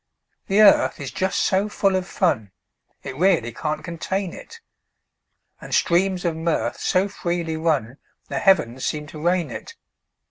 [0.47, 2.51] The earth is just so full of fun
[3.03, 4.59] It really can't contain it;
[5.61, 9.75] And streams of mirth so freely run The heavens seem to rain it.